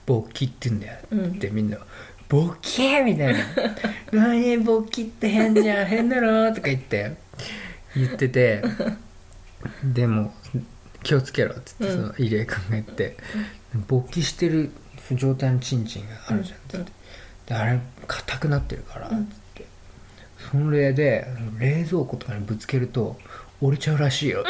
[0.05, 0.97] 勃起って言うんだよ」
[1.35, 1.77] ってみんな
[2.29, 3.39] 「勃起!」みたいな
[4.11, 4.57] 「何？
[4.57, 5.85] 勃起って変じゃん。
[5.85, 7.15] 変だろ」とか言って
[7.95, 8.61] 言ってて。
[9.83, 10.33] でも
[11.03, 11.95] 気をつけろっつってうん。
[11.95, 13.17] その入江君が言って
[13.87, 14.71] 勃起してる
[15.13, 16.67] 状態のチンチンがあるじゃんって。
[16.73, 16.91] 言って
[17.47, 19.17] であれ硬くなってるからっつっ
[19.55, 19.65] て。
[20.51, 21.27] それで
[21.59, 23.17] 冷蔵庫とかにぶつけると
[23.61, 24.49] 折れちゃうらしいよって。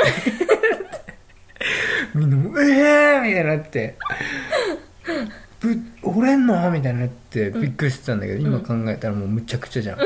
[2.14, 3.96] みんなも「ええー!」みたいになって
[5.62, 10.00] 「ぶ折れんの?」みたいになってびっくりしてたんだけど、今考えたらもうむちゃくちゃじゃん。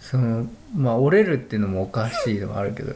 [0.00, 2.94] そのまあ折れるっていうのもおかしいのもあるけど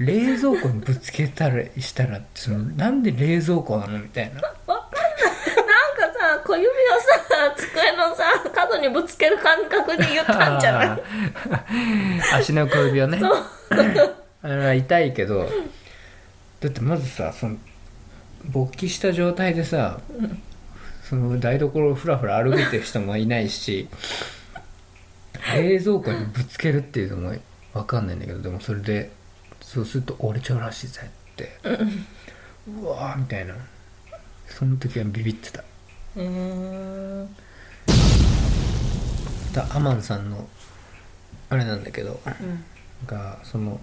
[0.00, 4.40] 冷蔵庫にぶつけたらしたらそのなんで冷蔵庫なのみたいな。
[4.40, 6.70] なんかさ小指を
[7.28, 11.02] さ机のさ角にぶつける感覚で言ったんじゃない？
[12.34, 13.20] 足の小指をね。
[14.42, 15.46] あれは痛いけど
[16.60, 17.56] だってまずさその
[18.46, 20.00] 勃起した状態でさ、
[21.02, 23.86] その台所をふらふら歩いてる人もいないし
[25.54, 27.34] 冷蔵庫にぶつけるっていうのも
[27.74, 29.10] 分かんないんだけどでもそれで
[29.60, 31.58] そうすると折れちゃうらしいぜって、
[32.68, 33.54] うわーみたいな。
[34.48, 35.60] その時はビビってた。
[35.60, 35.64] へ
[36.16, 37.26] え
[39.54, 40.48] だアマンさんの
[41.48, 42.64] あれなんだけどうん
[43.06, 43.80] がその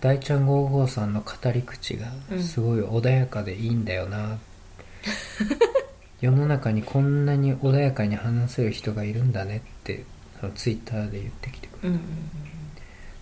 [0.00, 4.38] 大ちゃん55さんの語り口がうんすごい穏やかでいいんだよな、
[6.20, 10.04] 世の中にこんなに穏やかに話せる人がいるんだねって
[10.40, 12.00] そのツイッターで言ってきてくれうん。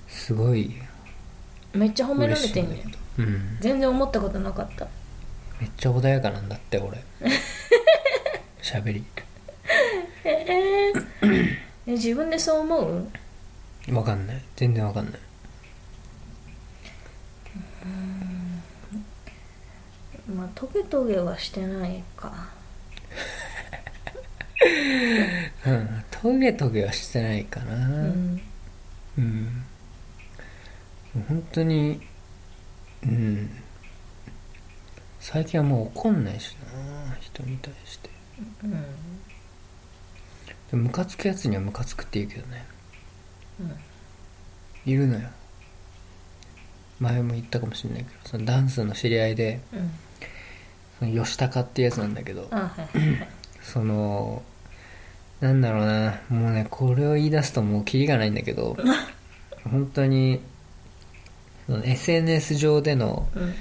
[0.09, 0.75] すごい
[1.73, 3.21] めっちゃ褒められてんねん。
[3.21, 4.87] うん、全然思ったことなかった。
[5.61, 7.03] めっちゃ穏やかなんだって俺。
[8.63, 9.05] 喋り。
[10.25, 11.57] えー、
[11.87, 12.79] え自分でそう思
[13.89, 13.95] う？
[13.95, 14.43] わかんない。
[14.57, 15.21] 全然わかんない。
[20.35, 22.33] まあトゲトゲはしてないか。
[25.67, 27.75] うんトゲトゲはしてないかな。
[27.75, 28.41] うん。
[29.19, 29.65] うん、
[31.15, 32.01] 本当に
[33.03, 33.51] うん。
[35.19, 38.11] 最近はもう怒んないしな人に対して。
[40.73, 40.83] うん。
[40.83, 42.65] ムカつくやつにはムカつくって言うけどね。
[44.87, 45.29] いるのよ。
[47.01, 49.91] 前も言ったかもしれないけどそのダンスの知り合いでうん。
[50.99, 52.89] その吉高ってやつなんだけどあはい。
[53.63, 54.43] その
[55.41, 58.77] なんだろうなもうねこれを言い出すともうキリがないんだけど
[59.65, 60.41] 本当に
[61.79, 63.55] SNS 上でのうん。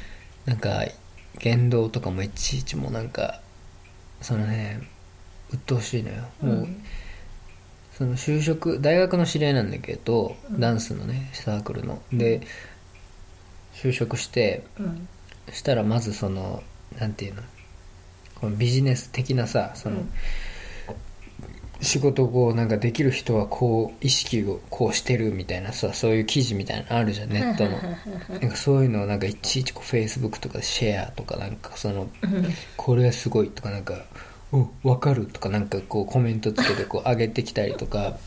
[0.46, 0.84] なんか
[1.38, 3.40] 言動とかもいちいちもうなんか
[4.22, 4.82] そのね
[5.52, 6.24] 鬱陶しいのよ。
[6.42, 6.84] もう、うん
[7.92, 10.60] その就職大学の知り合いなんだけど、うん。
[10.60, 12.02] ダンスのねサークルの。
[12.14, 12.42] で
[13.74, 15.08] 就職してうん。
[15.52, 16.64] したらまずその
[16.98, 17.42] なんていうの
[18.36, 20.12] このビジネス的なさその、うん
[21.82, 27.80] 仕事をこうなんかできる人はこう意識をこうしてるみたいなさそういう記事みたいなのあるじゃんネットの。
[28.40, 32.10] なんかそういうのをなんかいちいちこうフェイスブックとかでシェアとかなんかその
[32.76, 34.06] これはすごいとかなんか
[34.52, 38.18] 「お分かる」とかなんかこうコメントつけてこう上げてきたりとか。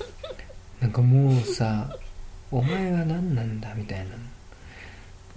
[0.81, 1.97] なんかもうさ
[2.51, 4.05] 「お前は何なんだ」みたいな。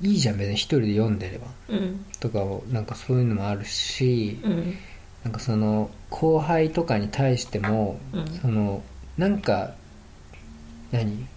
[0.02, 1.46] いいじゃん別に一人で読んでれば。
[1.70, 2.06] うん。
[2.20, 4.76] とかをなんかそういうのもあるし、うん
[5.26, 8.28] なんかその後輩とかに対しても、うん。
[8.28, 8.82] その
[9.18, 9.74] なんか
[10.92, 11.28] 何？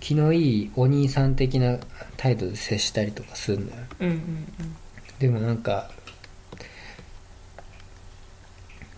[0.00, 1.78] 気のいいお兄さん的な
[2.16, 3.82] 態度で接したりとかするんだよ。
[4.00, 4.46] うんうん
[5.18, 5.90] でもなんか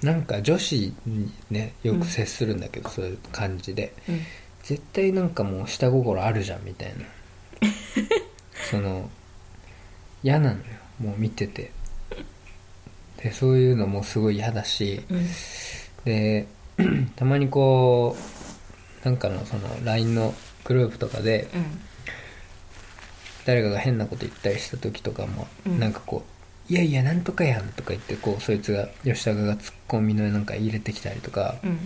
[0.02, 3.94] なんか女子にねよく接するんだけど、そういう感じで。
[4.08, 4.20] うん。
[4.62, 7.04] 絶対なんかもう下心あるじゃんみたいな。
[8.70, 9.08] その
[10.22, 10.64] 嫌なのよ
[11.00, 11.72] もう見てて
[13.22, 15.26] でそういうのもすごい嫌だしうん。
[16.04, 16.46] で
[17.16, 18.16] たまにこ
[19.02, 21.64] うなんかのその LINE のグループとかでうん。
[23.46, 25.80] 誰かが変なこと言ったりした時とかも、うん。
[25.80, 26.30] なんかこう
[26.72, 31.78] 「いやいやなんとかやん」とか言ってこうそいつが吉高がツッコミのなんか入れてきたりとか、うん。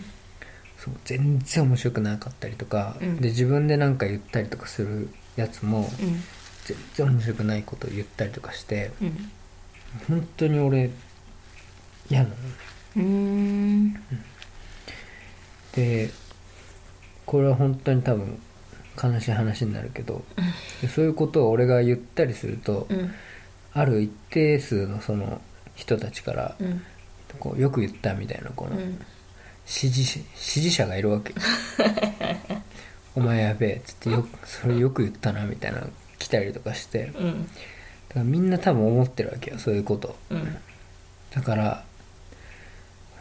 [0.77, 3.17] そう全然面白くなかったりとか、うん。
[3.21, 6.23] で自分でなんか言ったりとかするやつもうん。
[6.65, 9.31] 全然面白くないことを言ったりとかしてうん。
[10.09, 10.91] 本当に俺
[12.11, 12.35] 嫌なの。
[12.35, 12.41] ね
[12.97, 13.95] うん。
[15.73, 16.11] で
[17.27, 18.39] これは本当に多分
[19.03, 20.23] 悲しい話になるけど
[20.81, 23.13] でそういうことを俺が言ったりすると、うん。
[23.73, 25.41] ある一定数のその
[25.75, 26.83] 人たちからうん。
[27.41, 29.01] こうよく言ったみたいなこのうん。
[29.67, 31.35] 支持し支持者がいるわけ。
[33.17, 35.89] お前やべえっつってよくそれよく言ったなみたいなの
[36.19, 37.07] 来たりとかして。
[37.07, 37.49] だかうん
[38.15, 40.17] らみんな多分思ってるわけよそういうこと。
[40.31, 40.57] うん。
[41.35, 41.85] だから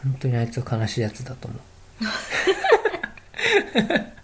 [0.04, 1.60] 本当にあいつは悲しいやつだと思う。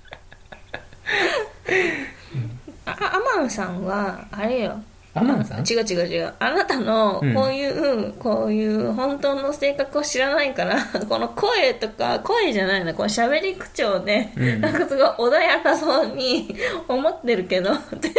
[2.86, 4.80] あアマンさんはあれよ。
[5.14, 5.60] アマンさん？
[5.60, 6.32] 違う違う違う。
[6.38, 10.76] あなたのうんこういう、こういう本当の性格を知らないから
[11.08, 14.60] この声とか声じゃないなこの喋り口調で、うん。
[14.60, 16.54] なんかすごい穏やかそうに
[16.86, 18.12] 思ってるけど全然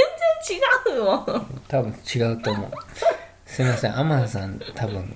[0.49, 0.59] 違
[0.99, 1.61] うもん。
[1.67, 2.71] 多分違うと思う。
[3.45, 5.15] すいませんアマンさん多分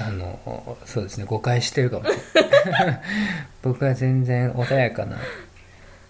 [0.00, 2.04] あのそうですね誤解してるかも。
[2.10, 3.00] しれない
[3.62, 5.16] 僕は全然穏やかな、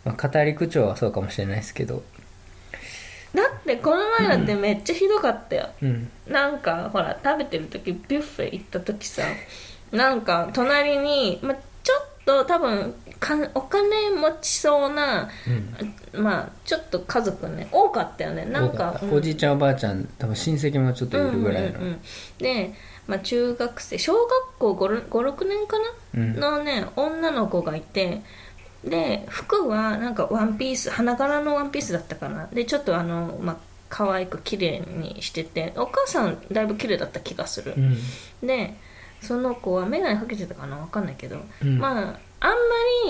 [0.05, 2.03] まあ、語り口調はそうかもしれないですけど。
[3.35, 6.11] だってこの前だってめっちゃひどかったよ、うん。
[6.27, 9.23] なんかほら食べてる時ビュッフェ行った時さ
[9.93, 11.61] なんか隣に、ま、ちょ
[12.03, 15.29] っと多分かお金持ちそうな
[16.15, 16.23] うん。
[16.23, 18.45] まあちょっと家族ね多かったよね。
[18.45, 19.15] なんかうん。
[19.15, 21.79] おじいちゃんおばあちゃん多分親戚もちょっといるぐらいの。
[21.79, 22.01] うんうんうん
[22.39, 22.73] で、
[23.07, 26.35] まあ、中学生小学校56年かな、うん。
[26.39, 28.23] のね女の子がいて。
[28.85, 32.47] で服はなんかワンピース花柄のワンピースだったかな？
[32.47, 33.57] でちょっとあのまあ
[33.89, 35.73] 可愛く綺麗にしてて。
[35.77, 37.97] お母さんだいぶ綺麗だった気がする、うん。
[38.47, 38.75] で
[39.21, 40.79] その子は眼鏡かけてたかな？
[40.79, 41.79] わかんないけど、うん。
[41.79, 42.57] まああんま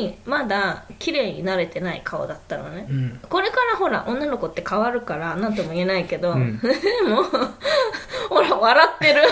[0.01, 3.21] りまだ綺麗に慣れてない顔だったのね、うん。
[3.29, 6.59] これからほら女の子って変わるから何とも言えないけど、うん。
[6.59, 6.69] で
[7.07, 7.25] も
[8.29, 9.23] ほら笑ってる。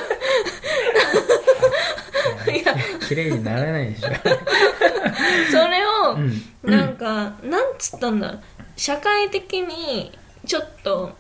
[2.53, 2.75] いや
[3.09, 4.09] 綺麗にならないでしょ。
[5.51, 6.43] それを、うん。
[6.63, 8.41] なんかなんつったんだろう。
[8.77, 10.13] 社会的に
[10.45, 11.17] ちょっと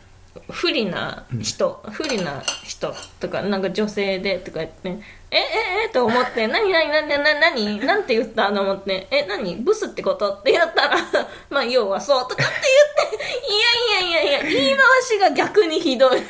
[0.51, 4.99] 不利な人、不利な人とかなんか女性でとか言って
[5.37, 10.33] えええと思ってなになになになになんて言ったと思ってえなにブスってこと？
[10.33, 10.96] って言ったら
[11.51, 16.11] まあ要はそうとかって言っていやいやいやいや言い回しが逆にひどい。
[16.11, 16.20] もう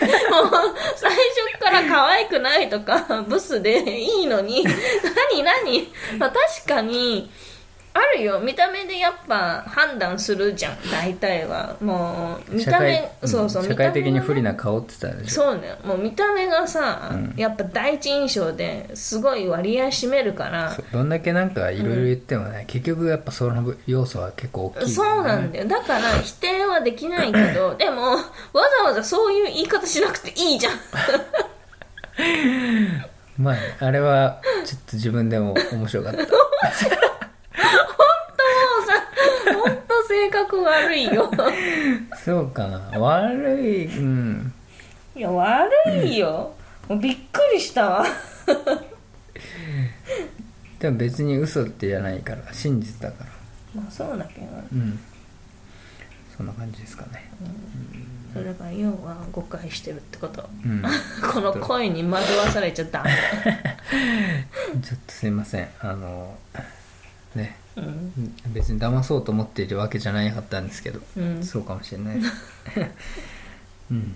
[0.97, 4.65] 最初から可愛くないとかブスでいいのに。
[5.35, 7.31] 何何、まあ、確かに
[7.97, 8.41] あるよ。
[8.41, 10.77] 見た目でやっぱ判断するじゃん。
[10.91, 11.77] 大体は。
[11.81, 15.43] もう見た目うんそうそう社会的に不利なな顔って言ってたでしょ。
[15.43, 15.77] そうね。
[15.85, 17.35] もう見た目がさ、うん。
[17.37, 20.77] やっぱ第一印象ですごい割合占めるから。
[20.93, 25.67] どんだけなんかいろいろ言ってもね、結局やっぱその要素は結構大きい、そうなんだよ。
[25.67, 28.23] だから否定はできないけど でもわ
[28.83, 30.73] ざわざそういう言い方しなくていいじゃん。
[33.39, 36.89] まあねあれはちょっと自分でも面白かった もうさ
[39.53, 41.31] 本当性格悪いよ。
[42.25, 42.79] そうかな。
[42.99, 44.53] 悪いうん。
[45.15, 45.71] いや悪
[46.05, 46.53] いよ、
[46.89, 47.89] もうびっくりした。
[47.89, 48.07] わ
[50.81, 53.31] でも別に嘘ってじゃないから真実だから。
[53.83, 54.99] まあそうだけどうん。
[56.37, 57.31] そんな感じですかね。
[58.33, 60.49] それだから要は誤解してるってこと。
[60.65, 60.83] うん。
[61.33, 63.11] この声に惑わされちゃダメ。
[64.83, 65.69] ちょっとすいません。
[65.81, 66.37] あの
[67.37, 68.35] ねうん。
[68.53, 71.43] 別に騙そうと思っているわけじゃないかったんですけど、うん。
[71.45, 72.17] そうかもしれない。
[73.91, 74.15] うん。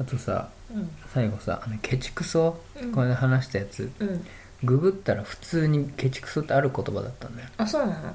[0.00, 0.90] あとさうん。
[1.12, 2.92] 最後さあのケチクソ、うん。
[2.92, 3.90] この間話したやつ。
[3.98, 4.24] うん。
[4.62, 7.48] ググったら普通にケチクソってある言葉だったんだよ。
[7.58, 8.14] あそうなの？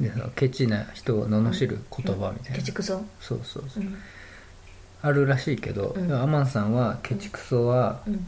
[0.00, 3.04] でケチな人を罵る言葉みたいな、ケチクソ？
[3.20, 3.82] そうそうそう。
[3.82, 3.98] う、ん。
[5.02, 6.12] あるらしいけど、うん。
[6.12, 8.26] アマンさんはケチクソは、うん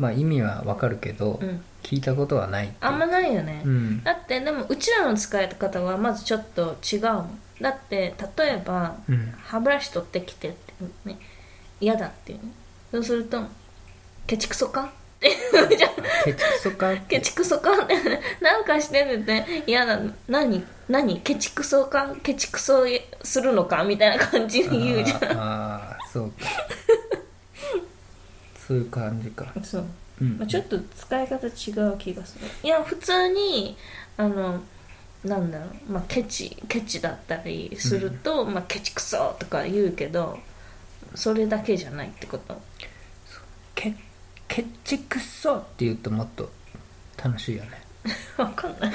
[0.00, 1.62] まあ意味はわかるけど、うん。
[1.82, 4.02] 聞いたことはないあんまないよね、うん。
[4.04, 7.40] だってでもうちらの使い方はまずちょっと違うもん。
[7.60, 9.32] だって例えばうん。
[9.42, 10.74] 歯ブラシ取ってきてって
[11.04, 11.18] ね
[11.80, 12.44] 嫌だっていうね
[12.90, 13.42] そうすると
[14.26, 14.84] ケチクソか？
[14.84, 14.86] っ
[15.20, 15.30] て
[15.76, 15.90] じゃん
[16.24, 16.96] ケチクソか？
[16.96, 17.70] ケチクソか？
[17.72, 17.94] っ て
[18.40, 19.64] なんかしてるって。
[19.66, 19.98] 嫌だ。
[20.28, 20.64] 何？
[20.88, 21.20] 何？
[21.20, 22.14] ケチクソか？
[22.22, 22.84] ケチクソ
[23.22, 23.84] するのか？
[23.84, 25.18] みたいな感じで言うじゃん。
[25.24, 26.36] あーあーそうか
[28.70, 29.52] そういう感じか。
[29.64, 29.84] そう、
[30.20, 30.38] うん。
[30.38, 31.50] まあ、ちょっと使い方違
[31.92, 32.46] う気がする。
[32.62, 33.76] いや普通に
[34.16, 34.60] あの
[35.24, 40.38] なんだろう、まあ、ケチケチだったりすると、まあ、ケチクソとか言うけど
[41.16, 42.60] それだけじゃないってこと。
[43.74, 43.92] ケ
[44.46, 46.48] ケチクソって言うともっと
[47.20, 47.70] 楽しいよね。
[48.38, 48.92] わかんない。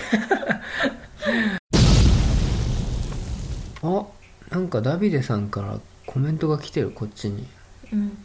[3.84, 4.06] あ
[4.52, 7.46] なんかダビデさんからコメントが来てるこっちに。
[7.92, 8.18] うん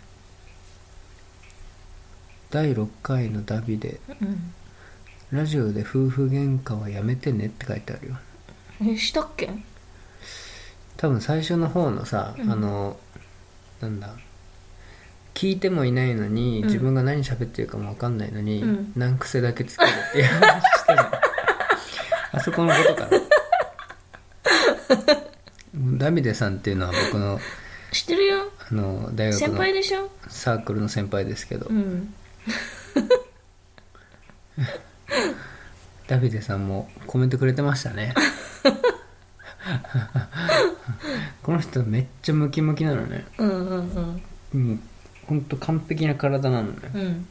[2.50, 4.52] 第6回のダビデうん。
[5.30, 8.16] ラジオで夫婦喧嘩はやめてねって書いてあるよ。
[8.84, 9.48] えしたっけ？
[10.96, 12.50] 多分最初の方のさ、うん。
[12.50, 12.96] あの
[13.80, 14.10] なんだ
[15.34, 16.66] 聞いてもいないのに、うん。
[16.66, 18.92] 自分が何喋ってるかも分かんないのに、うん。
[18.96, 19.88] 難癖だけつける。
[19.90, 20.98] っ ていう話してる
[22.32, 23.10] あそこのことかな。
[25.98, 27.38] ダビデさんっていうのは僕の
[27.92, 28.50] 知ってるよ。
[28.70, 30.10] あの大学先の輩でしょ？
[30.28, 32.12] サークルの先輩ですけど、うん
[36.10, 38.12] ダビデさんもコメントくれてましたね。
[41.40, 43.26] この人めっちゃムキムキなのね。
[43.38, 44.22] うんうんうん。
[44.54, 44.82] うん
[45.28, 46.90] ほんと完璧な体なのね。
[46.92, 47.28] うん。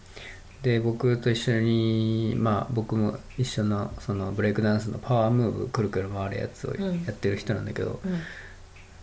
[0.61, 7.03] で僕と一緒にまあ僕も一緒のそのブレイクダンスのパワームーブくるくる回るやつをうん。
[7.03, 8.21] やってる人なんだけど、うん。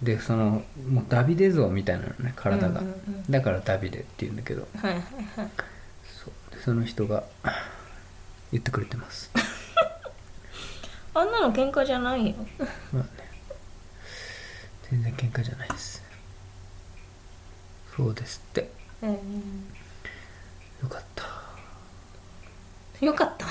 [0.02, 2.94] でそのもうダビデ像みたいなのね体が、うんうんう
[3.28, 3.30] ん。
[3.30, 4.66] だからダビデっていうんだけど。
[4.78, 5.00] はいはい
[5.36, 5.50] はい。
[6.24, 6.54] そう。
[6.56, 7.24] でその人が
[8.52, 9.30] 言ってくれてます
[11.18, 12.34] あんなの喧嘩じゃないよ。
[12.92, 13.08] まあね。
[14.90, 16.02] 全然喧嘩じゃないです。
[17.96, 18.70] そうですって。
[19.02, 21.24] えよかった。
[23.00, 23.46] ーよかった。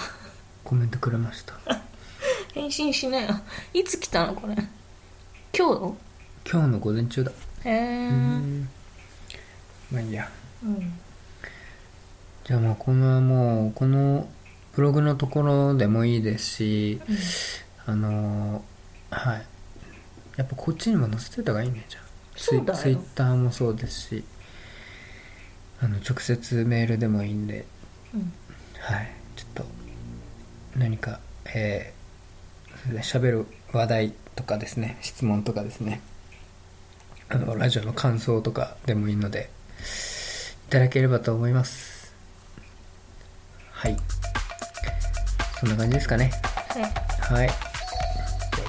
[0.64, 1.56] コメントくれました。
[2.54, 3.42] 返信しないあ
[3.74, 4.56] いつ来たのこれ？
[5.58, 5.96] 今
[6.48, 7.32] 今日の午前中だ。
[7.64, 8.10] 日へえ。
[9.92, 10.30] まあいいや。
[10.64, 10.94] うん。
[12.44, 14.28] じゃあまあこのもうこの
[14.76, 17.02] ブログのところでもいいですし、
[17.86, 19.46] あのーはい。
[20.36, 22.04] やっぱこっちにも載せてた方がいいねじゃあ。
[22.36, 22.80] そうだよ。
[22.80, 24.24] ツイッターもそうですし
[25.82, 27.66] あの直接メールでもいいんで。
[28.14, 28.34] うん。
[28.80, 29.12] はい。
[29.38, 29.66] ちょっと
[30.76, 31.20] 何か
[31.54, 36.02] えー喋る話題とかですね質問とかですね。
[37.30, 39.50] あのラジオの感想とかでもいいので
[40.68, 42.14] いただければと思います。
[43.72, 43.98] はい
[45.60, 46.32] そんな感じですかね。
[46.70, 46.84] はい。
[47.34, 47.50] はい。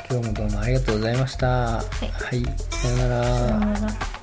[0.09, 1.47] 今日もどうもありがとうございました。
[1.47, 1.82] は
[2.32, 3.24] い、さようなら。
[3.24, 4.16] さよなら